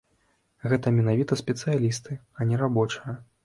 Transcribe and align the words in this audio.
Гэта 0.71 0.93
менавіта 0.95 1.39
спецыялісты, 1.43 2.19
а 2.37 2.51
не 2.53 2.63
рабочыя. 2.67 3.19